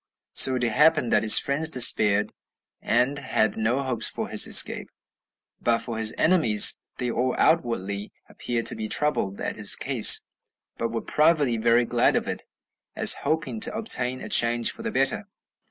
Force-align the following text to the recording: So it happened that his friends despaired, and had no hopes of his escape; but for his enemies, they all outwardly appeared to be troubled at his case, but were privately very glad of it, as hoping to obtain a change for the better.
So 0.33 0.55
it 0.55 0.63
happened 0.63 1.11
that 1.11 1.21
his 1.21 1.37
friends 1.37 1.69
despaired, 1.69 2.33
and 2.81 3.19
had 3.19 3.55
no 3.55 3.83
hopes 3.83 4.17
of 4.17 4.31
his 4.31 4.47
escape; 4.47 4.89
but 5.61 5.77
for 5.77 5.99
his 5.99 6.11
enemies, 6.17 6.77
they 6.97 7.11
all 7.11 7.35
outwardly 7.37 8.11
appeared 8.27 8.65
to 8.65 8.75
be 8.75 8.89
troubled 8.89 9.39
at 9.39 9.57
his 9.57 9.75
case, 9.75 10.21
but 10.75 10.89
were 10.89 11.01
privately 11.03 11.57
very 11.57 11.85
glad 11.85 12.15
of 12.15 12.27
it, 12.27 12.45
as 12.95 13.13
hoping 13.29 13.59
to 13.59 13.75
obtain 13.75 14.21
a 14.21 14.29
change 14.29 14.71
for 14.71 14.81
the 14.81 14.89
better. 14.89 15.27